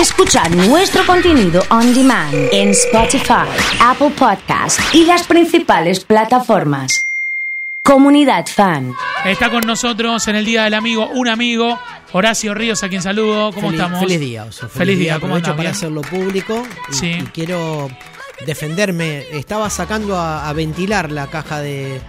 [0.00, 3.46] Escuchar nuestro contenido on demand en Spotify,
[3.80, 7.00] Apple Podcast y las principales plataformas.
[7.82, 8.92] Comunidad Fan.
[9.24, 11.78] Está con nosotros en el Día del Amigo un amigo,
[12.12, 13.52] Horacio Ríos, a quien saludo.
[13.52, 14.00] ¿Cómo Feliz- estamos?
[14.00, 14.68] Feliz día, Oso.
[14.68, 15.56] Feliz día, ¿cómo Aprovecho andás?
[15.64, 17.06] para hacerlo público y, Sí.
[17.20, 17.88] y quiero
[18.44, 19.24] defenderme.
[19.32, 22.00] Estaba sacando a, a ventilar la caja de,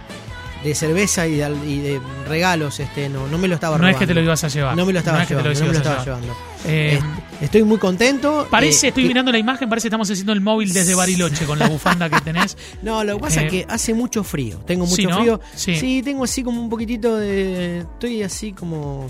[0.64, 2.80] de cerveza y de, al- y de regalos.
[2.80, 3.98] Este, no, no me lo estaba No es robando.
[4.00, 4.76] que te lo ibas a llevar.
[4.76, 5.64] No me lo estaba No es que te lo llevando.
[5.64, 6.20] no me lo ibas a estaba llevar.
[6.34, 6.47] llevando.
[6.66, 7.04] Eh, Est-
[7.40, 8.48] Estoy muy contento.
[8.50, 11.44] Parece, Eh, estoy que- mirando la imagen, parece que estamos haciendo el móvil desde Bariloche
[11.44, 12.56] con la bufanda que tenés.
[12.82, 14.58] No, lo que pasa Eh, es que hace mucho frío.
[14.66, 15.18] Tengo mucho sí, ¿no?
[15.18, 15.40] frío.
[15.54, 16.02] Sí.
[16.02, 17.78] tengo así como un poquitito de.
[17.78, 19.06] Estoy así como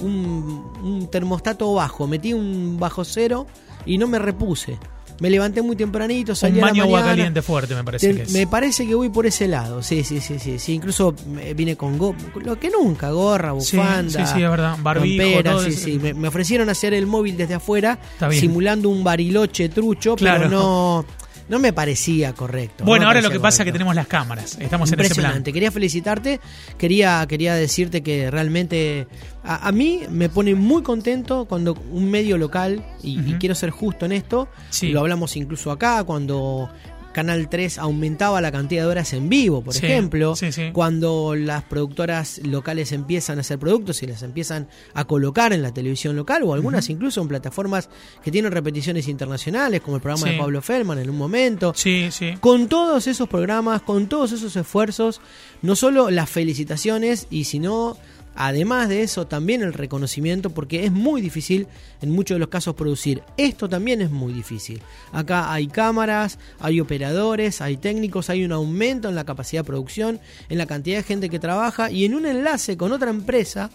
[0.00, 2.06] un, un termostato bajo.
[2.08, 3.46] Metí un bajo cero
[3.86, 4.76] y no me repuse.
[5.20, 7.16] Me levanté muy tempranito, salí Un a la baño agua mañana.
[7.16, 8.30] caliente fuerte, me parece Te- que es.
[8.32, 10.72] Me parece que voy por ese lado, sí, sí, sí, sí, sí.
[10.74, 14.76] Incluso me vine con go- lo que nunca, gorra, Sí, bufanda, sí, sí, es verdad.
[14.80, 15.98] Barbijo, campera, todo sí, sí.
[15.98, 17.98] Me, me ofrecieron hacer el móvil desde afuera,
[18.30, 20.44] simulando un bariloche trucho, Claro.
[20.44, 21.04] pero no,
[21.48, 22.84] no me parecía correcto.
[22.84, 24.56] Bueno, no ahora lo que pasa es que tenemos las cámaras.
[24.60, 25.42] Estamos en ese plan.
[25.42, 26.40] Quería felicitarte.
[26.76, 29.06] Quería, quería decirte que realmente
[29.42, 33.70] a, a mí me pone muy contento cuando un medio local, y, y quiero ser
[33.70, 34.88] justo en esto, Sí.
[34.88, 36.70] lo hablamos incluso acá, cuando
[37.18, 40.70] Canal 3 aumentaba la cantidad de horas en vivo, por Sí, ejemplo, sí, sí.
[40.72, 45.74] cuando las productoras locales empiezan a hacer productos y las empiezan a colocar en la
[45.74, 47.88] televisión local o algunas incluso en plataformas
[48.22, 51.72] que tienen repeticiones internacionales, como el programa de Pablo Feldman en un momento.
[51.74, 52.34] Sí, sí.
[52.38, 55.20] Con todos esos programas, con todos esos esfuerzos,
[55.62, 57.96] no solo las felicitaciones y sino
[58.38, 61.66] además de eso también el reconocimiento porque es muy difícil
[62.00, 63.22] en muchos de los casos producir.
[63.36, 64.80] Esto también es muy difícil.
[65.12, 70.20] Acá hay cámaras, hay operadores, hay técnicos, hay un aumento en la capacidad de producción,
[70.48, 73.70] en la cantidad de gente que trabaja y en un enlace con otra empresa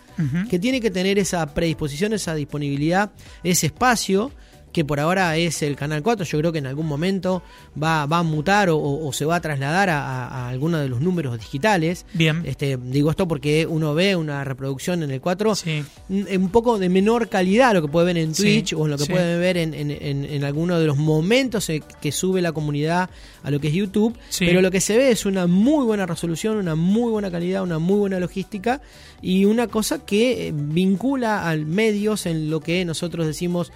[0.50, 3.11] que tiene que tener esa predisposición, esa disponibilidad,
[3.44, 4.31] ese espacio
[4.73, 7.41] que por ahora es el Canal 4, yo creo que en algún momento
[7.81, 10.89] va, va a mutar o, o- o se va a trasladar a, a- alguno de
[10.89, 12.06] los números digitales.
[12.13, 12.41] Bien.
[12.45, 15.84] Este, digo esto porque uno ve una reproducción en el 4 Sí.
[16.09, 18.97] un poco de menor calidad lo que puede ver en Sí, Twitch o en lo
[18.97, 19.11] que sí.
[19.11, 23.09] puede ver en, en, en, en alguno de los momentos eh, que sube la comunidad
[23.44, 24.17] a lo que es YouTube.
[24.29, 24.45] Sí.
[24.45, 27.78] Pero lo que se ve es una muy buena resolución, una muy buena calidad, una
[27.79, 28.81] muy buena logística
[29.22, 33.72] y una cosa que eh, vincula a medios en lo que nosotros decimos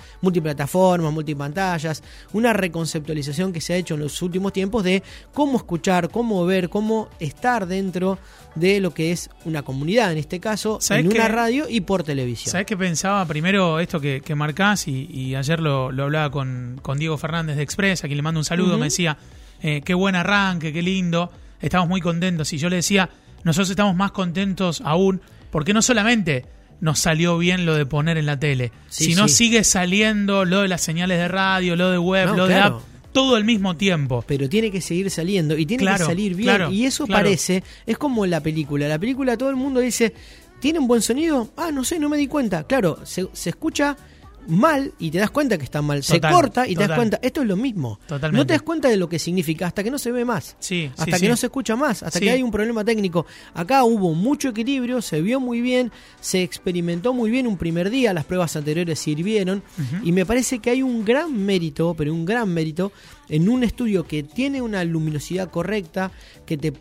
[0.87, 2.03] multiplataformas, multipantallas,
[2.33, 5.03] una reconceptualización que se ha hecho en los últimos tiempos de
[5.33, 8.17] cómo escuchar, cómo ver, cómo estar dentro
[8.55, 12.03] de lo que es una comunidad, en este caso, ¿Sabés en una radio y por
[12.03, 12.51] televisión.
[12.51, 13.25] ¿Sabés qué pensaba?
[13.25, 17.57] Primero esto que, que marcás y, y ayer lo, lo hablaba con, con Diego Fernández
[17.57, 19.17] de Express, a quien le mando un saludo, me decía,
[19.61, 21.31] eh, qué buen arranque, qué lindo,
[21.61, 22.51] estamos muy contentos.
[22.53, 23.09] Y yo le decía,
[23.43, 25.21] nosotros estamos más contentos aún,
[25.51, 26.45] porque no solamente
[26.81, 29.35] nos salió bien lo de poner en la tele, Sí, sino sí.
[29.35, 32.81] sigue saliendo lo de las señales de radio, lo de web, No, lo de app,
[33.11, 34.23] todo al mismo tiempo.
[34.27, 36.49] pero tiene que seguir saliendo y tiene Claro, que salir bien.
[36.55, 38.87] claro, y eso parece, es como la película.
[38.87, 40.13] La película todo el mundo dice,
[40.59, 41.49] ¿tiene un buen sonido?
[41.57, 42.65] Ah, no sé, no me di cuenta.
[42.65, 43.97] Claro, se, se escucha
[44.47, 46.01] mal y te das cuenta que está mal.
[46.01, 47.99] Total, se corta y te das cuenta, esto es lo mismo.
[48.07, 48.37] Totalmente.
[48.37, 50.55] No te das cuenta de lo que significa hasta que no se ve más.
[50.59, 51.27] Sí, hasta sí, que sí.
[51.27, 53.25] no se escucha más, hasta que hay un problema técnico.
[53.53, 58.13] Acá hubo mucho equilibrio, se vio muy bien, se experimentó muy bien un primer día,
[58.13, 59.63] las pruebas anteriores sirvieron
[60.03, 62.91] y me parece que hay un gran mérito, pero un gran mérito
[63.29, 66.11] en un estudio que tiene una luminosidad correcta,
[66.45, 66.73] que te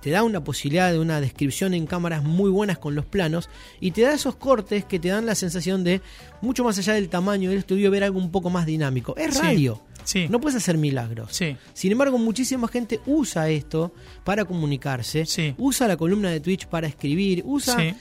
[0.00, 3.48] te da una posibilidad de una descripción en cámaras muy buenas con los planos
[3.80, 6.00] y te da esos cortes que te dan la sensación de,
[6.42, 9.16] mucho más allá del tamaño del estudio, ver algo un poco más dinámico.
[9.16, 9.80] Es radio.
[9.86, 9.89] sí.
[10.30, 11.28] No puedes hacer milagros.
[11.32, 11.56] Sí.
[11.72, 13.92] Sin embargo, muchísima gente usa esto
[14.24, 15.54] para comunicarse, Sí.
[15.58, 17.94] usa la columna de Twitch para escribir, usa Sí.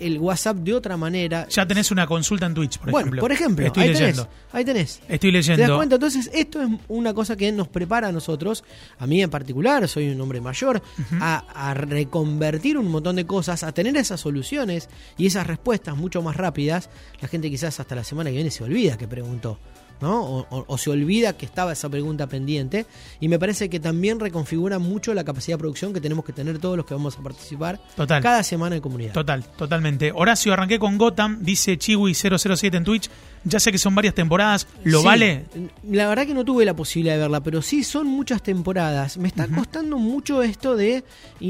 [0.00, 1.48] el WhatsApp de otra manera.
[1.48, 3.20] Ya tenés una consulta en Twitch, por bueno, ejemplo.
[3.20, 4.24] por ejemplo, Estoy ahí leyendo.
[4.26, 5.00] tenés, ahí tenés.
[5.08, 5.76] Estoy ¿Te das leyendo.
[5.76, 5.94] cuenta?
[5.96, 8.64] Entonces, esto es una cosa que nos prepara a nosotros,
[8.98, 10.82] a mí en particular, soy un hombre mayor,
[11.20, 16.22] a, a reconvertir un montón de cosas, a tener esas soluciones y esas respuestas mucho
[16.22, 16.90] más rápidas.
[17.20, 19.58] La gente quizás hasta la semana que viene se olvida que preguntó.
[20.00, 20.22] ¿No?
[20.22, 22.86] O, o- o se olvida que estaba esa pregunta pendiente
[23.20, 26.58] y me parece que también reconfigura mucho la capacidad de producción que tenemos que tener
[26.58, 28.22] todos los que vamos a participar Total.
[28.22, 29.12] cada semana en comunidad.
[29.12, 30.12] Total, totalmente.
[30.14, 33.10] Horacio, arranqué con Gotham, dice Chiwi007 en Twitch.
[33.46, 34.66] Ya sé que son varias temporadas.
[34.84, 35.44] ¿Lo Sí, vale?
[35.90, 39.18] La verdad que no tuve la posibilidad de verla, pero sí son muchas temporadas.
[39.18, 41.04] Me está costando mucho esto de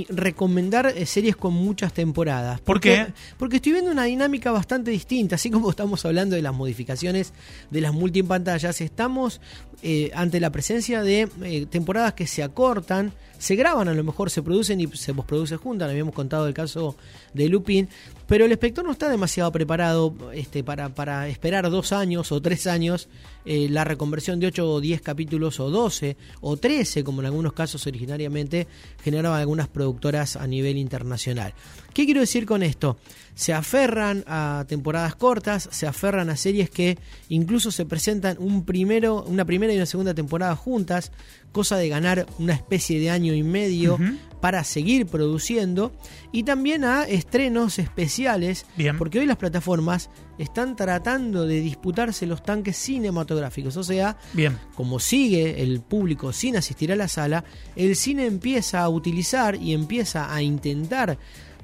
[0.08, 2.58] recomendar eh, series con muchas temporadas.
[2.60, 3.12] ¿Por Porque- qué?
[3.38, 5.36] Porque estoy viendo una dinámica bastante distinta.
[5.36, 7.32] Así como estamos hablando de las modificaciones
[7.70, 7.92] de las
[8.34, 9.40] multipantallas, estamos
[9.82, 13.12] eh, ante la presencia de eh, temporadas que se acortan,
[13.44, 15.90] se graban, a lo mejor se producen y se posproduce juntas.
[15.90, 16.96] Habíamos contado el caso
[17.34, 17.90] de Lupin.
[18.26, 22.66] Pero el espectador no está demasiado preparado este, para, para esperar dos años o tres
[22.66, 23.06] años
[23.44, 27.52] eh, la reconversión de 8 o 10 capítulos o 12 o 13, como en algunos
[27.52, 28.66] casos originariamente
[29.02, 31.52] generaban algunas productoras a nivel internacional.
[31.92, 32.96] ¿Qué quiero decir con esto?
[33.34, 36.98] Se aferran a temporadas cortas, se aferran a series que
[37.28, 41.12] incluso se presentan un primero, una primera y una segunda temporada juntas,
[41.54, 43.96] cosa de ganar una especie de año y medio
[44.40, 45.92] para seguir produciendo
[46.32, 48.66] y también a estrenos especiales,
[48.98, 54.58] porque hoy las plataformas están tratando de disputarse los tanques cinematográficos, o sea, Bien.
[54.74, 57.44] como sigue el público sin asistir a la sala,
[57.76, 61.16] el cine empieza a utilizar y empieza a intentar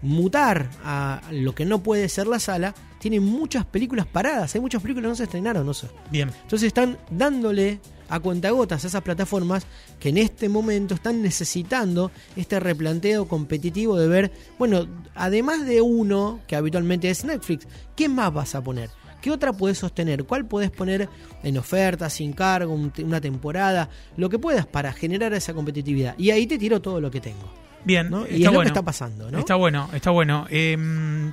[0.03, 4.81] mutar a lo que no puede ser la sala, tiene muchas películas paradas, hay muchas
[4.81, 5.89] películas que no se estrenaron, no sé.
[6.11, 6.31] Bien.
[6.45, 9.67] Entonces están dándole a cuentagotas a esas plataformas
[9.99, 16.41] que en este momento están necesitando este replanteo competitivo de ver, bueno, además de uno,
[16.47, 17.67] que habitualmente es Netflix,
[17.97, 18.91] ¿qué más vas a poner?
[19.23, 20.25] ¿Qué otra puedes sostener?
[20.25, 21.09] ¿Cuál puedes poner
[21.43, 23.91] en oferta, sin cargo, una temporada?
[24.17, 26.15] Lo que puedas para generar esa competitividad.
[26.19, 27.53] Y ahí te tiro todo lo que tengo.
[27.85, 28.25] Bien, ¿no?
[28.25, 28.63] está Y es lo bueno.
[28.63, 29.39] que está pasando, ¿no?
[29.39, 30.47] Está bueno, está bueno.
[30.51, 30.77] Eh,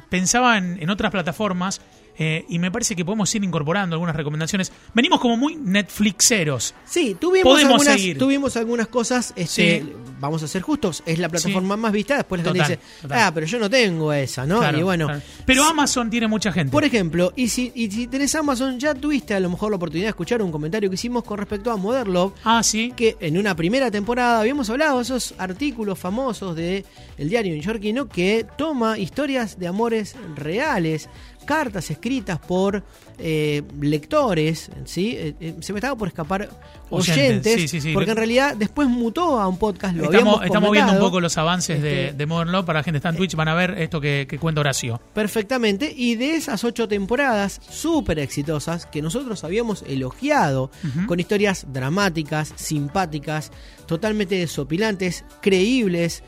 [0.09, 1.81] pensaba en, en otras plataformas
[2.17, 4.71] eh, y me parece que podemos ir incorporando algunas recomendaciones.
[4.93, 6.73] Venimos como muy Netflixeros.
[6.85, 8.17] Sí, tuvimos algunas, seguir.
[8.17, 9.93] tuvimos algunas cosas, este, Sí.
[10.19, 13.19] vamos a ser justos, es la plataforma más vista, después la Total, gente dice, total.
[13.21, 14.59] ah, pero yo no tengo esa, ¿no?
[14.59, 15.21] Claro, y bueno, claro.
[15.45, 16.71] Pero Amazon tiene mucha gente.
[16.71, 20.07] por ejemplo, y si, y si tenés Amazon, ya tuviste a lo mejor la oportunidad
[20.07, 22.93] de escuchar un comentario que hicimos con respecto a Modern Love, ah, sí.
[22.95, 26.85] que en una primera temporada habíamos hablado de esos artículos famosos de
[27.17, 31.09] el diario neoyorquino que toma historias de amores reales,
[31.47, 32.83] cartas escritas por
[33.17, 35.15] eh, lectores, ¿sí?
[35.17, 36.47] Eh, eh, se me estaba por escapar
[36.89, 37.93] Oyentes, oyentes, sí, sí, sí.
[37.93, 40.05] porque en realidad después mutó a un podcast, lo
[40.43, 42.65] Estamos, viendo un poco los avances de, Este, de Modern Love.
[42.65, 45.01] Para la gente que está en Twitch van a ver esto que, que cuenta Horacio.
[45.13, 50.69] Perfectamente, y de esas ocho temporadas súper exitosas que nosotros habíamos elogiado,
[51.07, 53.51] con historias dramáticas, simpáticas,
[53.85, 56.23] totalmente desopilantes, creíbles,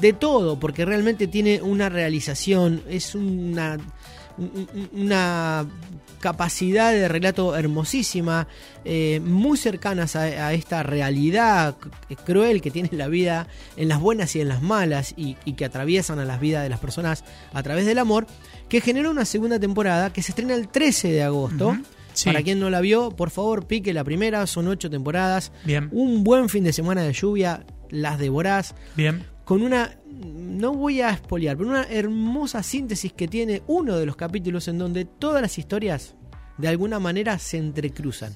[0.00, 3.82] de todo, porque realmente tiene una realización, es una, un- un-
[4.92, 5.66] una
[6.20, 8.46] capacidad de relato hermosísima,
[8.84, 11.74] eh, muy cercanas a, a esta realidad
[12.08, 15.54] c- cruel que tiene la vida en las buenas y en las malas y, y
[15.54, 18.26] que atraviesan a las vidas de las personas a través del amor,
[18.68, 21.76] que generó una segunda temporada que se estrena el 13 de agosto.
[22.14, 22.26] Sí.
[22.26, 25.50] Para quien no la vio, por favor pique la primera, son ocho temporadas.
[25.64, 25.88] Bien.
[25.92, 29.24] Un buen fin de semana de lluvia, las devorás Bien.
[29.44, 34.16] Con una, no voy a espolear, pero una hermosa síntesis que tiene uno de los
[34.16, 36.14] capítulos en donde todas las historias
[36.58, 38.34] de alguna manera se entrecruzan.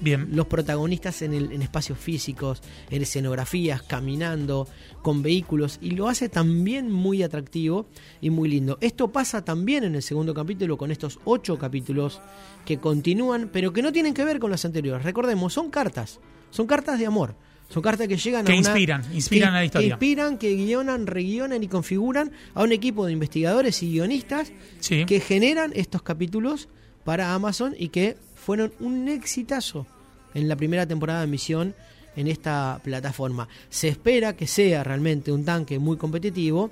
[0.00, 0.28] Bien.
[0.30, 4.68] Los protagonistas en, el- en espacios físicos, en escenografías, caminando,
[5.02, 7.88] con vehículos, y lo hace también muy atractivo
[8.20, 8.78] y muy lindo.
[8.80, 12.20] Esto pasa también en el segundo capítulo con estos ocho capítulos
[12.64, 15.04] que continúan, pero que no tienen que ver con los anteriores.
[15.04, 16.20] Recordemos, son cartas,
[16.50, 17.34] son cartas de amor.
[17.68, 19.88] Son cartas que llegan Que a una- inspiran, inspiran que- a la historia.
[19.88, 25.04] Que inspiran, que guionan, reguionan y configuran a un equipo de investigadores y guionistas Sí.
[25.04, 26.68] que generan estos capítulos
[27.04, 29.86] para Amazon y que fueron un exitazo
[30.34, 31.74] en la primera temporada de emisión
[32.16, 33.48] en esta plataforma.
[33.68, 36.70] Se espera que sea realmente un tanque muy competitivo.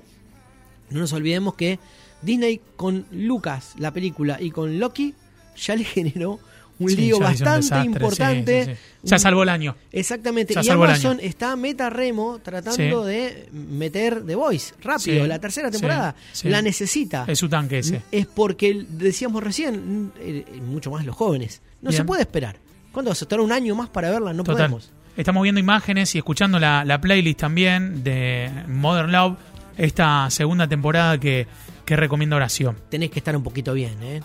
[0.89, 1.79] No nos olvidemos que
[2.23, 5.13] Disney con Lucas, la película, y con Loki
[5.55, 6.39] ya le generó
[6.79, 8.65] un Sí, lío bastante desastre, importante.
[8.65, 8.71] sí.
[9.03, 9.75] Ya salvó el año.
[9.91, 10.53] Exactamente.
[10.53, 11.19] Ya y Amazon año.
[11.21, 15.25] está meta remo tratando de meter The Voice rápido.
[15.27, 17.25] La tercera temporada la necesita.
[17.27, 18.01] Es su tanque ese.
[18.11, 21.61] Es porque decíamos recién, eh, mucho más los jóvenes.
[21.81, 22.01] No Bien.
[22.01, 22.57] se puede esperar.
[22.91, 24.33] ¿Cuándo vas a estar un año más para verla?
[24.33, 24.67] No Total.
[24.69, 24.91] podemos.
[25.15, 29.37] Estamos viendo imágenes y escuchando la, la playlist también de Modern Love,
[29.77, 31.47] esta segunda temporada que,
[31.85, 32.75] que recomienda Horacio.
[32.89, 34.21] Tenés que estar un poquito bien, ¿eh?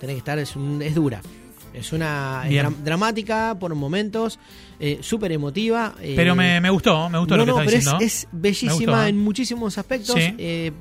[0.00, 1.20] Tenés que estar, es, un- es dura.
[1.78, 4.38] Es una es dra- dramática por momentos,
[4.80, 5.94] eh, súper emotiva.
[6.00, 8.04] eh, Pero me, me gustó, me gustó no, lo que no, está pero es, diciendo.
[8.04, 9.08] es bellísima gustó, ¿eh?
[9.08, 10.14] en muchísimos aspectos.
[10.16, 10.34] Sí.
[10.38, 10.72] eh,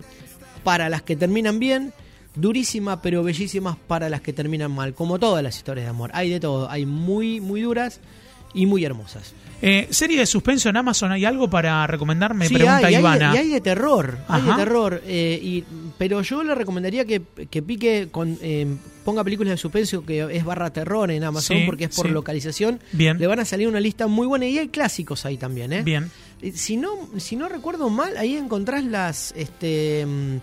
[0.63, 1.93] para las que terminan bien,
[2.35, 4.93] durísima, pero bellísimas para las que terminan mal.
[4.93, 6.11] Como todas las historias de amor.
[6.13, 6.69] Hay de todo.
[6.69, 7.99] Hay muy, muy duras
[8.57, 9.33] y muy hermosas.
[9.61, 12.33] Eh, serie de suspenso en Amazon, ¿hay algo para recomendar?
[12.35, 13.33] Me Sí, pregunta hay, hay Ivana.
[13.33, 15.01] y hay de terror, hay de terror.
[15.05, 15.63] eh, y,
[15.97, 18.67] pero yo le recomendaría que, que pique con eh,
[19.03, 22.11] ponga películas de suspenso que es barra terror en Amazon Sí, porque es por sí.
[22.13, 22.79] localización.
[22.91, 23.17] Bien.
[23.17, 25.81] Le van a salir una lista muy buena y hay clásicos ahí también, ¿eh?
[25.81, 26.11] Bien.
[26.43, 30.37] Eh, Si no, si no recuerdo mal, ahí encontrás las este mm,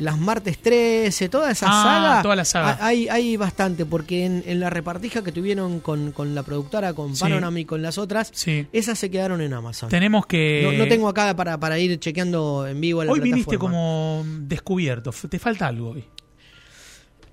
[0.00, 2.22] las martes 13, toda esa Ah, saga.
[2.22, 2.70] toda la saga.
[2.80, 6.92] ha- Hay, hay bastante, porque en, en la repartija que tuvieron con, con la productora,
[6.94, 7.22] con Sí.
[7.22, 8.66] Panorama y con las otras, Sí.
[8.72, 9.88] esas se quedaron en Amazon.
[9.88, 10.62] Tenemos que.
[10.64, 13.76] no, no tengo acá para, para ir chequeando en vivo la Hoy viniste plataforma.
[13.76, 15.10] como descubierto.
[15.28, 16.04] Te falta algo hoy.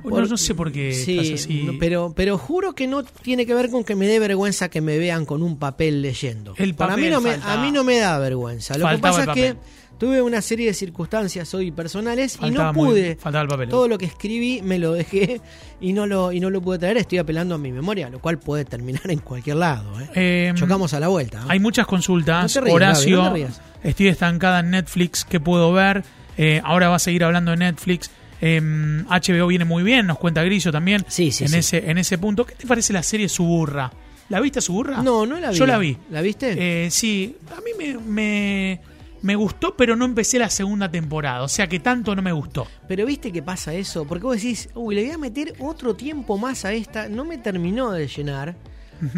[0.01, 1.63] Por- no, no sé por qué Sí, estás así.
[1.63, 4.81] no, pero, pero juro que no tiene que ver con que me dé vergüenza que
[4.81, 6.55] me vean con un papel leyendo.
[6.57, 8.77] El Para papel mí no me, a mí no me da vergüenza.
[8.77, 9.55] Lo que pasa es que.
[10.03, 13.15] Tuve una serie de circunstancias hoy personales Faltaba y no muy- pude.
[13.15, 13.69] faltaba el papel.
[13.69, 15.39] Todo lo que escribí me lo dejé
[15.79, 16.97] y no lo, y no lo pude traer.
[16.97, 19.99] Estoy apelando a mi memoria, lo cual puede terminar en cualquier lado.
[20.01, 20.09] ¿eh?
[20.15, 21.45] Eh, Chocamos a la vuelta.
[21.47, 22.53] Hay muchas consultas.
[22.57, 23.35] No Horacio, no
[23.81, 25.23] estoy estancada en Netflix.
[25.23, 26.03] ¿Qué puedo ver?
[26.37, 28.11] Eh, ahora va a seguir hablando de Netflix.
[28.41, 31.05] Eh, HBO viene muy bien, nos cuenta Grillo también.
[31.07, 31.57] Sí, sí, en, sí.
[31.59, 32.45] Ese, en ese punto.
[32.45, 33.89] ¿Qué te parece la serie Suburra?
[34.27, 35.01] ¿La viste Suburra?
[35.01, 35.55] No, no la vi.
[35.57, 35.97] Yo la vi.
[36.11, 36.85] ¿La viste?
[36.85, 38.81] Eh, sí, a mí me, me,
[39.23, 41.43] me gustó, pero no empecé la segunda temporada.
[41.43, 42.67] O sea que tanto no me gustó.
[42.87, 46.37] Pero viste que pasa eso, porque vos decís, uy, le voy a meter otro tiempo
[46.37, 48.55] más a esta, no me terminó de llenar.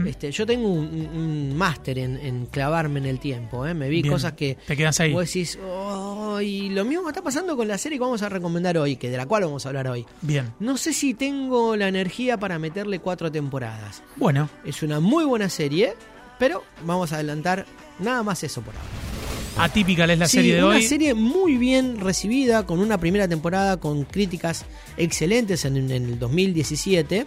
[0.06, 3.74] este, yo tengo un, máster en, en clavarme en el tiempo, ¿eh?
[3.74, 4.14] me vi Bien.
[4.14, 5.12] cosas que Te quedas ahí.
[5.12, 8.78] vos decís, oh, y lo mismo está pasando con la serie que vamos a recomendar
[8.78, 10.06] hoy, que de la cual vamos a hablar hoy.
[10.22, 10.54] Bien.
[10.60, 14.02] No sé si tengo la energía para meterle cuatro temporadas.
[14.16, 15.94] Bueno, Es una muy buena serie,
[16.40, 17.66] pero vamos a adelantar
[18.00, 19.15] nada más eso por ahora.
[19.58, 20.84] Atípica es la Sí, serie de una hoy.
[20.84, 24.66] serie muy bien recibida, con una primera temporada con críticas
[24.98, 27.26] excelentes en, en el 2017,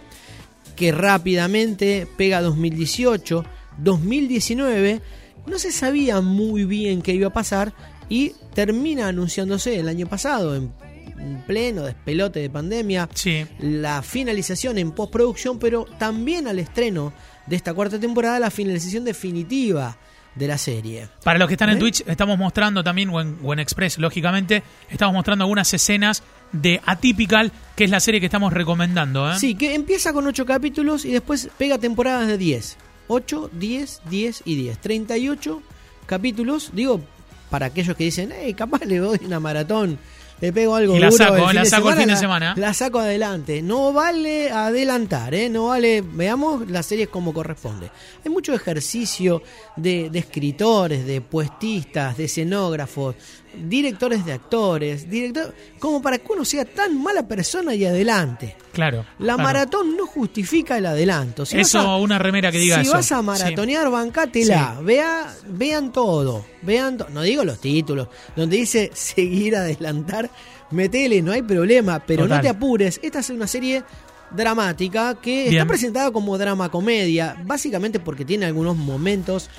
[0.75, 3.43] que rápidamente pega 2018,
[3.79, 5.01] 2019.
[5.47, 7.73] No se sabía muy bien qué iba a pasar
[8.09, 10.71] y termina anunciándose el año pasado, en,
[11.17, 13.45] en pleno despelote de pandemia, Sí.
[13.59, 17.11] la finalización en postproducción, pero también al estreno
[17.47, 19.97] de esta cuarta temporada, la finalización definitiva
[20.35, 21.09] de la serie.
[21.23, 21.79] Para los que están en ¿Eh?
[21.79, 26.81] Twitch, estamos mostrando también, o en, o en Express, lógicamente, estamos mostrando algunas escenas de
[26.85, 29.31] Atypical, que es la serie que estamos recomendando.
[29.31, 29.39] ¿eh?
[29.39, 32.77] Sí, que empieza con 8 capítulos y después pega temporadas de 10.
[33.07, 34.77] 8, 10, 10 y 10.
[34.79, 35.61] 38
[36.05, 36.71] capítulos.
[36.73, 37.01] Digo,
[37.49, 39.97] para aquellos que dicen, hey, capaz le doy una maratón,
[40.41, 42.19] le pego algo Y la duro saco, el la de saco el fin de la-
[42.19, 42.53] semana.
[42.57, 43.61] La saco adelante.
[43.61, 45.49] No vale adelantar, ¿eh?
[45.49, 46.01] No vale.
[46.01, 47.89] Veamos las series como corresponde.
[48.25, 49.41] Hay mucho ejercicio
[49.75, 53.15] de, de escritores, de puestistas, de escenógrafos,
[53.55, 58.55] directores de actores, director, como para que uno sea tan mala persona y adelante.
[58.71, 59.05] Claro.
[59.19, 59.43] La claro.
[59.43, 61.45] maratón no justifica el adelanto.
[61.45, 62.93] Si Eso, a- una remera que diga si eso.
[62.93, 64.79] vas a maratonear, bancátela.
[64.83, 66.45] Vea, vean todo.
[66.61, 68.07] Vean to- no digo los títulos.
[68.35, 70.29] Donde dice seguir, adelantar,
[70.71, 71.99] metele, no hay problema.
[72.05, 72.37] Pero Total.
[72.37, 72.99] no te apures.
[73.03, 73.83] Esta es una serie
[74.31, 75.55] dramática que Bien.
[75.55, 77.35] está presentada como drama comedia.
[77.45, 79.49] Básicamente porque tiene algunos momentos.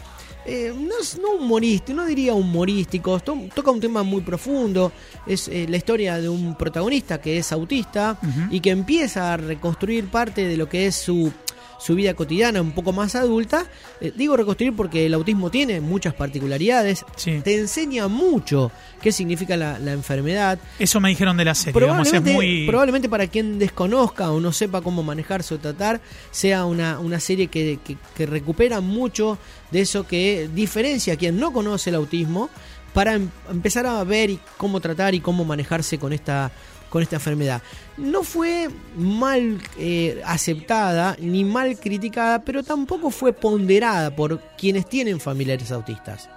[0.47, 4.93] Eh, no, es- no humorísticos, no diría humorísticos, to- toca un tema muy profundo,
[5.27, 8.19] es eh, la historia de un protagonista que es autista
[8.51, 11.33] y que empieza a reconstruir parte de lo que es su,
[11.81, 13.65] su vida cotidiana un poco más adulta.
[14.01, 17.41] Eh, digo reconstruir porque el autismo tiene muchas particularidades, Sí.
[17.43, 18.71] te enseña mucho
[19.03, 20.59] qué significa la, la enfermedad.
[20.79, 21.81] Eso me dijeron de la serie.
[21.81, 22.67] Digamos, es Probablemente, muy.
[22.67, 27.49] probablemente para quien desconozca o no sepa cómo manejarse o tratar, sea una, una serie
[27.49, 29.39] que, que- que recupera mucho
[29.71, 32.51] de eso que diferencia a quien no conoce el autismo
[32.93, 36.51] para em- empezar a ver y cómo tratar y cómo manejarse con esta
[36.91, 37.63] con esta enfermedad.
[37.97, 45.21] No fue mal eh, aceptada ni mal criticada, pero tampoco fue ponderada por quienes tienen
[45.21, 46.29] familiares autistas.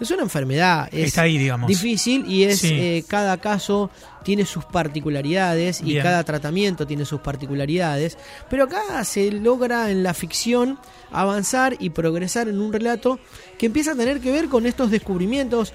[0.00, 1.68] Es una enfermedad, es Está ahí, digamos.
[1.68, 2.68] difícil y es Sí.
[2.72, 3.90] eh, cada caso
[4.24, 8.16] tiene sus particularidades y cada tratamiento tiene sus particularidades,
[8.48, 10.78] pero acá se logra en la ficción
[11.12, 13.18] avanzar y progresar en un relato
[13.58, 15.74] que empieza a tener que ver con estos descubrimientos,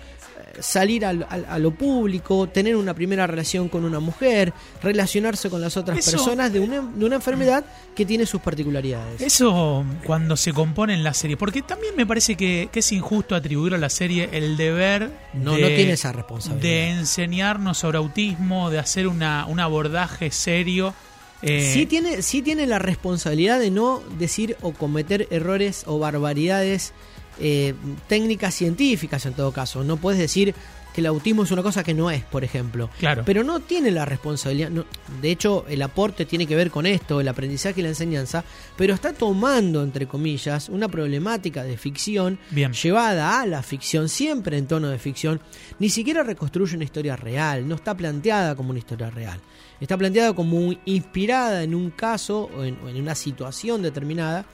[0.60, 5.62] salir al- al- a lo público, tener una primera relación con una mujer, relacionarse con
[5.62, 9.22] las otras Eso- personas de una, de una enfermedad que tiene sus particularidades.
[9.22, 11.38] Eso cuando se compone en la serie.
[11.38, 15.12] Porque también me parece que, que es injusto atribuir a la serie el deber.
[15.34, 16.62] No, de, no tiene esa responsabilidad.
[16.62, 20.94] De enseñarnos sobre autismo, de hacer una, un abordaje serio.
[21.42, 26.94] Eh, sí, tiene, sí tiene la responsabilidad de no decir o cometer errores o barbaridades
[27.40, 27.74] eh,
[28.08, 29.84] técnicas científicas en todo caso.
[29.84, 30.54] No puedes decir
[30.94, 32.90] que el autismo es una cosa que no es, por ejemplo.
[33.00, 33.24] Claro.
[33.26, 34.70] Pero no tiene la responsabilidad.
[34.70, 34.86] no-
[35.22, 38.46] de hecho, el aporte tiene que ver con esto, el aprendizaje y la enseñanza,
[38.78, 42.72] pero está tomando, entre comillas, una problemática de ficción Bien.
[42.72, 45.42] llevada a la ficción, siempre en tono de ficción.
[45.80, 49.42] Ni siquiera reconstruye una historia real, no está planteada como una historia real.
[49.82, 54.46] Está planteada como un- inspirada en un caso o en, o en una situación determinada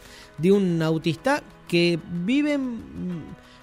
[0.42, 2.58] de un autista que vive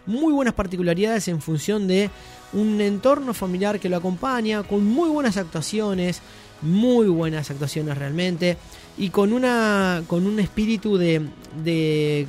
[0.07, 2.11] muy buenas particularidades en función de
[2.53, 6.23] un entorno familiar que lo acompaña, con muy buenas actuaciones,
[6.63, 8.57] muy buenas actuaciones realmente,
[8.97, 11.23] y con una con un espíritu de,
[11.63, 12.27] de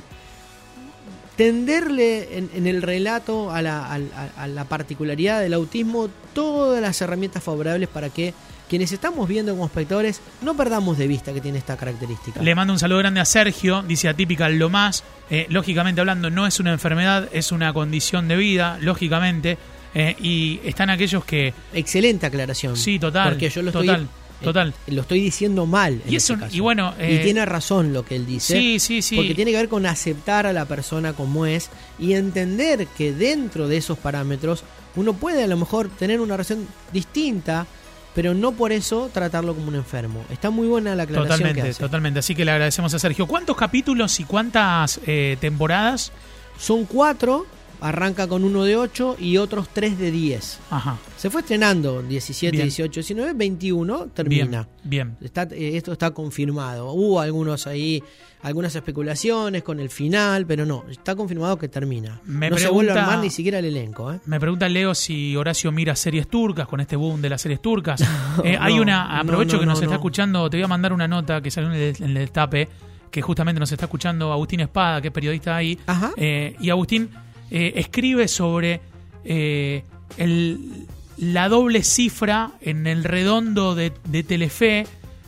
[1.36, 3.98] tenderle en, el relato a la,
[4.36, 8.34] a la particularidad del autismo todas las herramientas favorables para que
[8.70, 12.40] quienes estamos viendo como espectadores no perdamos de vista que tiene esta característica.
[12.40, 15.04] Le mando un saludo grande a Sergio, dice atípica lo más.
[15.28, 19.58] Eh, lógicamente hablando, no es una enfermedad, es una condición de vida, lógicamente.
[19.94, 21.52] Eh, y están aquellos que.
[21.74, 22.76] Excelente aclaración.
[22.76, 23.30] Sí, total.
[23.30, 24.02] Porque yo lo total,
[24.36, 24.74] estoy, total.
[24.86, 26.00] eh, lo estoy diciendo mal.
[26.06, 26.56] En Y, es este un- caso.
[26.56, 26.94] y bueno.
[26.96, 28.54] Y tiene razón lo que él dice.
[28.56, 29.16] Sí, sí, sí.
[29.16, 33.66] Porque tiene que ver con aceptar a la persona como es y entender que dentro
[33.66, 34.62] de esos parámetros
[34.94, 37.66] uno puede a lo mejor tener una relación distinta,
[38.14, 40.24] pero no por eso tratarlo como un enfermo.
[40.30, 41.80] Está muy buena la aclaración que Totalmente, hace.
[41.80, 42.18] totalmente.
[42.20, 43.26] Así que le agradecemos a Sergio.
[43.26, 46.12] ¿Cuántos capítulos y cuántas eh, temporadas?
[46.58, 47.46] Son cuatro,
[47.80, 50.58] arranca con uno de ocho y otros tres de diez.
[50.70, 50.98] Ajá.
[51.16, 52.64] Se fue estrenando 17, Bien.
[52.66, 54.68] 18, 19, 21, termina.
[54.84, 55.16] Bien, bien.
[55.20, 56.92] Está, eh, esto está confirmado.
[56.92, 58.02] Hubo algunos ahí,
[58.42, 62.20] algunas especulaciones con el final, pero no, está confirmado que termina.
[62.24, 64.12] Me no se vuelve a pregunta- armar ni siquiera el elenco.
[64.12, 64.20] ¿eh?
[64.26, 68.02] Me pregunta Leo si Horacio mira series turcas con este boom de las series turcas.
[68.44, 70.68] Eh, hay no, una, aprovecho no, que no, nos no, está escuchando, te voy a
[70.68, 72.68] mandar una nota que salió en el, en el destape,
[73.10, 75.78] que justamente nos está escuchando Agustín Espada, que es periodista ahí.
[75.86, 76.12] Ajá.
[76.16, 77.10] Eh, y Agustín
[77.50, 78.80] eh, escribe sobre
[79.24, 79.84] eh,
[80.16, 80.86] el-
[81.18, 84.86] la doble cifra en el redondo de, de Telefe,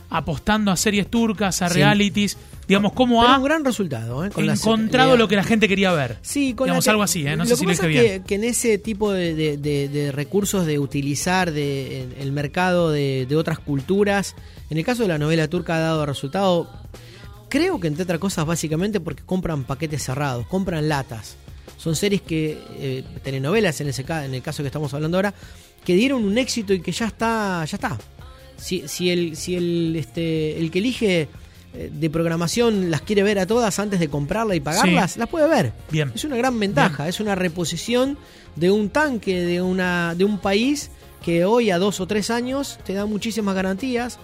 [0.09, 1.75] apostando a series turcas, a Sí.
[1.75, 2.37] realities.
[2.67, 4.23] Digamos, cómo Pero ha un gran resultado.
[4.25, 4.29] ¿eh?
[4.29, 6.17] Con encontrado le- lo que la gente quería ver.
[6.21, 7.31] Sí, con Digamos, la algo así, ¿eh?
[7.35, 8.21] No lo sé que si lo dije es bien.
[8.21, 12.31] que, que en ese tipo de, de- de- de recursos de utilizar de, en el
[12.31, 14.35] mercado de, de otras culturas,
[14.69, 16.69] en el caso de la novela turca ha dado resultado,
[17.49, 21.35] creo que entre otras cosas básicamente porque compran paquetes cerrados, compran latas.
[21.83, 25.33] Son series que, eh, telenovelas en, ese, en el caso que estamos hablando ahora,
[25.83, 27.97] que dieron un éxito y que ya está, ya está.
[28.55, 31.27] Si, si el, si el, este, el que elige
[31.73, 35.19] eh, de programación las quiere ver a todas antes de comprarla y pagarlas, Sí.
[35.19, 35.73] las puede ver.
[35.91, 36.09] Bien.
[36.15, 38.17] Es una gran ventaja, es una reposición
[38.55, 40.89] de un tanque de, una, de un país
[41.21, 44.19] que hoy a dos o tres años te da muchísimas garantías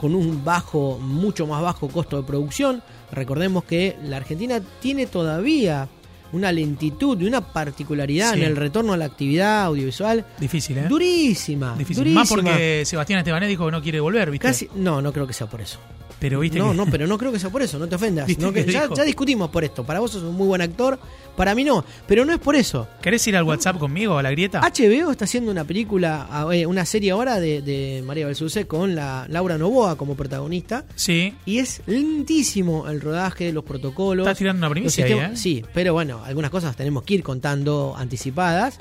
[0.00, 2.84] con un bajo, mucho más bajo costo de producción.
[3.10, 5.88] Recordemos que la Argentina tiene todavía
[6.32, 8.40] una lentitud y una particularidad Sí.
[8.40, 10.86] en el retorno a la actividad audiovisual Difícil, ¿eh?
[10.88, 11.74] durísima.
[11.76, 11.96] Difícil.
[12.04, 12.20] durísima.
[12.20, 14.46] Más porque Sebastián Estebanés dijo que no quiere volver, ¿viste?
[14.46, 15.78] Casi, no, no creo que sea por eso.
[16.20, 18.26] Pero viste No, que- no, pero no creo que sea por eso, no te ofendas.
[18.26, 19.84] ¿Viste No, que- ya, ya discutimos por esto.
[19.84, 20.98] Para vos sos un muy buen actor,
[21.36, 21.84] para mí no.
[22.08, 22.88] Pero no es por eso.
[23.00, 24.60] ¿Querés ir al WhatsApp conmigo, a la grieta?
[24.60, 29.26] HBO está haciendo una película, eh, una serie ahora de, de María Belsuce con la
[29.28, 30.84] Laura Novoa como protagonista.
[30.96, 31.34] Sí.
[31.46, 34.26] Y es lentísimo el rodaje, los protocolos.
[34.26, 35.30] Estás tirando una primicia ahí, ¿eh?
[35.36, 38.78] Sí, pero bueno, algunas cosas tenemos que ir contando anticipadas.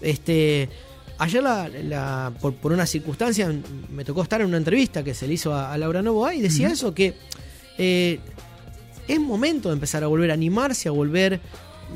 [0.00, 0.68] Este,
[1.18, 3.52] ayer, la, la- por, por una circunstancia,
[3.92, 6.40] me tocó estar en una entrevista que se le hizo a, a Laura Novoa y
[6.40, 7.14] decía eso, que
[7.78, 8.20] eh,
[9.06, 11.40] es momento de empezar a volver a animarse, a volver.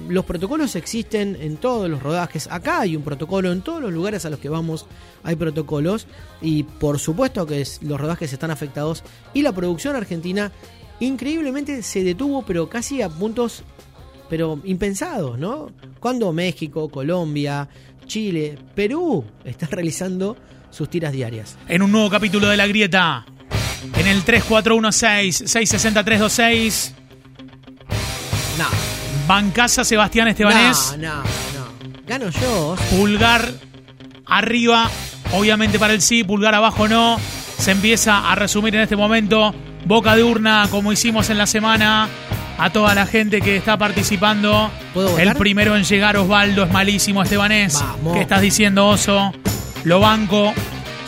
[0.08, 2.48] Los protocolos existen en todos los rodajes.
[2.50, 4.86] Acá hay un protocolo, en todos los lugares a los que vamos
[5.22, 6.06] hay protocolos.
[6.40, 9.02] Y por supuesto que es- los rodajes están afectados.
[9.34, 10.50] Y la producción argentina
[11.00, 13.64] increíblemente se detuvo, pero casi a puntos
[14.30, 15.70] pero impensados, ¿no?
[16.00, 17.68] Cuando México, Colombia,
[18.06, 20.36] Chile, Perú están realizando
[20.70, 21.56] sus tiras diarias.
[21.68, 23.24] En un nuevo capítulo de La Grieta.
[23.96, 26.92] En el 3416-660-326.
[28.58, 28.66] No,
[29.26, 30.96] Bancasa Sebastián Estebanés.
[30.98, 32.02] no, no, no.
[32.06, 32.76] Gano yo.
[32.90, 33.50] Pulgar
[34.26, 34.90] arriba,
[35.32, 37.18] obviamente para el sí, pulgar abajo no.
[37.58, 39.54] Se empieza a resumir en este momento.
[39.84, 42.08] Boca de urna, como hicimos en la semana.
[42.58, 44.70] A toda la gente que está participando.
[45.18, 47.74] El primero en llegar, Osvaldo, es malísimo, Estebanés.
[47.74, 48.14] Vamos.
[48.14, 49.32] ¿Qué estás diciendo, Oso?
[49.84, 50.52] Lo banco.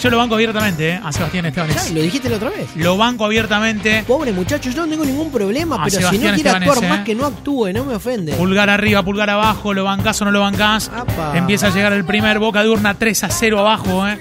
[0.02, 1.00] Yo lo banco abiertamente, ¿eh?
[1.02, 1.92] A Sebastián Ya, Estebanés.
[1.92, 2.68] lo dijiste la otra vez.
[2.74, 4.02] Lo banco abiertamente.
[4.07, 6.88] Pobre muchacho, yo no tengo ningún problema, pero si no quiere Estebanés, actuar ¿eh?
[6.88, 8.33] más que no actúe, no me ofende.
[8.35, 10.90] Pulgar arriba, pulgar abajo, lo bancás o no lo bancás.
[10.94, 11.38] Apa.
[11.38, 14.18] Empieza a llegar el primer boca de urna 3 a 0 abajo, ¿eh?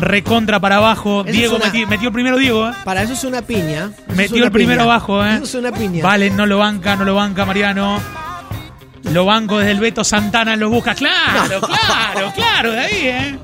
[0.00, 1.22] Recontra para abajo.
[1.26, 2.72] Eso Diego una- metió, metió el primero, Diego, ¿eh?
[2.84, 3.90] Para eso es una piña.
[4.06, 4.92] Eso Metió una el primero piña.
[4.92, 5.34] abajo, ¿eh?
[5.36, 6.02] Eso es una piña.
[6.02, 8.00] Vale, no lo banca, no lo banca Mariano.
[9.12, 10.94] Lo banco desde el Beto Santana, lo busca.
[10.94, 13.38] Claro, claro, claro, de ahí, ¿eh?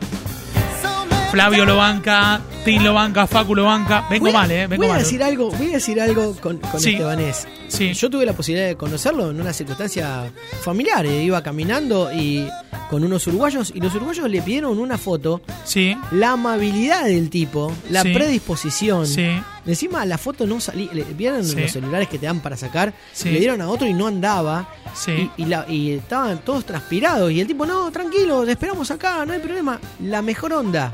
[1.30, 4.04] Flavio lo banca, Tim lo banca, Facu lo banca.
[4.10, 4.66] Vengo Voy mal, ¿eh?
[4.66, 5.02] Vengo voy a mal.
[5.02, 6.90] decir algo, voy a decir algo con, con Sí.
[6.90, 7.48] Estebanés.
[7.68, 7.94] Sí.
[7.94, 10.30] Yo tuve la posibilidad de conocerlo en una circunstancia
[10.62, 11.06] familiar.
[11.06, 12.46] eh, Iba caminando y
[12.90, 15.40] con unos uruguayos y los uruguayos le pidieron una foto.
[15.64, 15.96] Sí.
[16.10, 18.12] La amabilidad del tipo, la Sí.
[18.12, 19.06] predisposición.
[19.06, 19.26] Sí.
[19.64, 20.92] Encima la foto no salía.
[20.92, 21.56] Le vieron Sí.
[21.58, 22.92] los celulares que te dan para sacar.
[23.14, 23.30] Sí.
[23.30, 24.68] Le dieron a otro y no andaba.
[24.94, 25.30] Sí.
[25.38, 27.30] Y, y la- y estaban todos transpirados.
[27.32, 29.80] Y el tipo, no, tranquilo, te esperamos acá, no hay problema.
[30.04, 30.90] La mejor onda.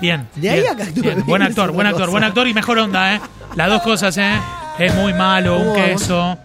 [0.00, 0.28] Bien.
[0.34, 1.14] De ahí bien, a que actúe bien.
[1.16, 2.10] bien Buen actor, buen actor, cosa.
[2.12, 3.20] buen actor y mejor onda, ¿eh?
[3.54, 4.32] Las dos cosas, ¿eh?
[4.78, 5.88] Es muy malo, un ¿Cómo vamos?
[6.02, 6.38] queso.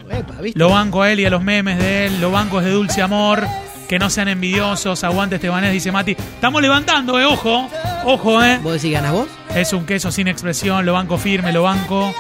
[0.55, 2.21] Lo banco a él y a los memes de él.
[2.21, 3.45] Lo banco es de dulce amor.
[3.89, 5.03] Que no sean envidiosos.
[5.03, 6.11] Aguante Estebanés, dice Mati.
[6.11, 7.25] Estamos levantando, ¿eh?
[7.25, 7.67] Ojo.
[8.05, 8.57] Ojo, ¿eh?
[8.63, 9.27] ¿Vos decís ganas vos?
[9.53, 10.85] Es un queso sin expresión.
[10.85, 12.13] Lo banco firme, lo banco.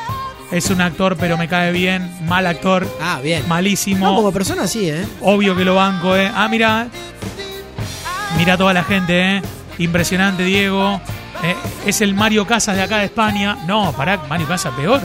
[0.51, 2.11] Es un actor, pero me cae bien.
[2.27, 2.85] Mal actor.
[3.01, 3.47] Ah, bien.
[3.47, 4.05] Malísimo.
[4.05, 5.05] No, como persona sí, ¿eh?
[5.21, 6.29] Obvio que lo banco, ¿eh?
[6.35, 6.87] Ah, mira.
[8.37, 9.41] Mira toda la gente, ¿eh?
[9.77, 10.99] Impresionante, Diego.
[11.43, 13.57] Eh, es el Mario Casas de acá de España.
[13.67, 15.01] No, pará, Mario Casas, peor.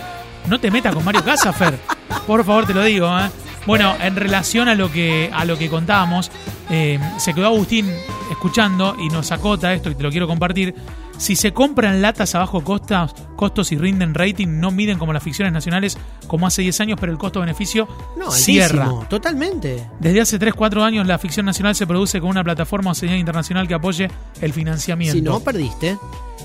[0.48, 1.78] No te metas con Mario Casas, Fer.
[2.26, 3.30] Por favor, te lo digo, ¿eh?
[3.66, 6.30] Bueno, en relación a lo que, a lo que contábamos,
[6.70, 7.92] eh, se quedó Agustín
[8.30, 10.74] escuchando y nos acota esto y te lo quiero compartir.
[11.18, 15.22] Si se compran latas a bajo costos, costos y rinden rating, no miden como las
[15.22, 18.84] ficciones nacionales como hace 10 años, pero el costo-beneficio No, cierra.
[18.84, 19.86] altísimo, Totalmente.
[19.98, 23.66] Desde hace 3-4 años la ficción nacional se produce con una plataforma o señal internacional
[23.66, 25.16] que apoye el financiamiento.
[25.16, 25.96] Si no perdiste,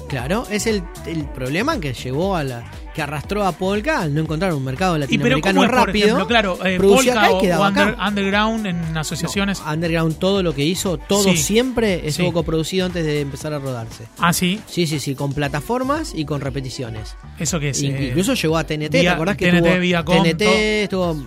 [0.07, 4.21] claro, es el, el problema que llevó a la que arrastró a Polka al no
[4.21, 5.05] encontrar un mercado y pero
[5.39, 6.05] latinoamericano ¿cómo es, por rápido.
[6.05, 6.27] ejemplo?
[6.27, 8.07] Claro, eh, Polka acá y o, quedaba o under- acá.
[8.07, 9.61] Underground en asociaciones.
[9.65, 11.37] No, Underground todo lo que hizo, todo Sí.
[11.37, 12.33] siempre estuvo Sí.
[12.33, 14.05] coproducido antes de empezar a rodarse.
[14.19, 17.15] Ah, sí, Sí, sí, sí, con plataformas y con repeticiones.
[17.39, 17.81] eso que es.
[17.81, 21.17] Eh, Incluso llegó a TNT, vía- ¿te acordás que TNT, tuvo Viacom, TNT, estuvo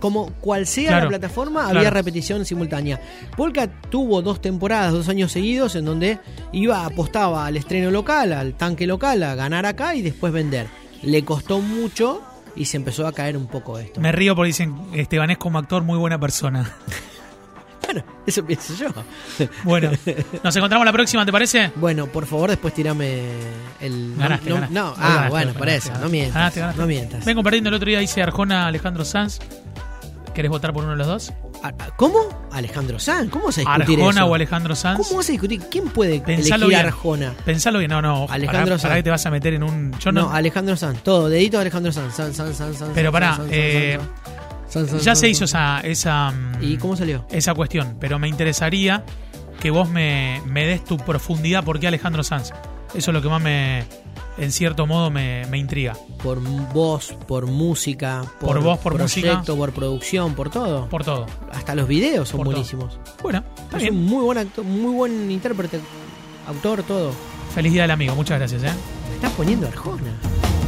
[0.00, 1.78] como cual sea Claro, la plataforma, claro.
[1.78, 3.00] había repetición simultánea.
[3.36, 6.18] Polka tuvo dos temporadas, dos años seguidos en donde
[6.52, 10.66] iba apostaba al estreno local, al tanque local, a ganar acá y después vender.
[11.04, 12.22] Le costó mucho
[12.56, 14.00] y se empezó a caer un poco esto.
[14.00, 16.72] Me río porque dicen Estebanés como actor muy buena persona.
[17.84, 18.88] Bueno, eso pienso yo.
[19.64, 19.90] Bueno,
[20.42, 21.70] nos encontramos la próxima, ¿te parece?
[21.76, 23.22] Bueno, por favor, después tirame
[23.78, 24.14] el.
[24.16, 24.74] Ganaste, no, ganaste.
[24.74, 26.76] no, ah, ganaste, bueno, por eso, no mientas.
[26.76, 27.24] No mientas.
[27.26, 29.38] Vengo perdiendo el otro día, dice Arjona Alejandro Sanz.
[30.34, 31.32] ¿Querés votar por uno de los dos?
[31.96, 32.18] ¿Cómo?
[32.50, 34.30] Alejandro Sanz, ¿cómo vas a discutir Arjona eso?
[34.30, 34.98] o Alejandro Sanz.
[34.98, 35.60] ¿Cómo vas a discutir?
[35.70, 36.86] ¿Quién puede Pensalo elegir a bien.
[36.92, 37.34] Arjona?
[37.44, 38.26] Pensalo bien, no, no.
[38.28, 38.94] Alejandro para, Sanz.
[38.94, 39.92] que te vas a meter en un.
[40.00, 40.30] Yo No, no.
[40.32, 42.14] Alejandro Sanz, todo, dedito de Alejandro Sanz.
[42.14, 43.98] Sanz, Sanz, Sanz, Sanz, Pero pará, Sanz, eh,
[44.68, 47.26] Sanz, ya se hizo esa, esa, mm, ¿Y cómo salió?
[47.30, 49.04] esa cuestión, pero me interesaría
[49.60, 52.52] que vos me, me des tu profundidad por qué Alejandro Sanz.
[52.94, 53.84] Eso es lo que más me,
[54.38, 55.96] en cierto modo, me, me intriga.
[56.22, 56.40] Por
[56.72, 59.54] voz, por música, por, Por voz, por proyecto, música.
[59.56, 60.88] por producción, por todo.
[60.88, 61.26] Por todo.
[61.52, 62.54] Hasta los videos son Por todo.
[62.54, 62.98] buenísimos.
[63.22, 63.94] Bueno, está Es bien.
[63.96, 65.80] un muy buen actor, muy buen intérprete,
[66.48, 67.12] autor, todo.
[67.54, 68.62] Feliz día del amigo, muchas gracias.
[68.64, 68.72] ¿eh?
[69.10, 70.12] Me estás poniendo Arjona.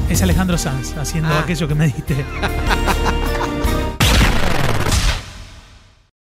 [0.08, 1.40] Es Alejandro Sanz haciendo Ah.
[1.40, 2.14] aquello que me diste.